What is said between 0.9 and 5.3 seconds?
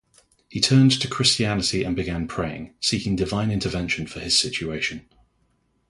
to Christianity and began praying, seeking divine intervention for his situation.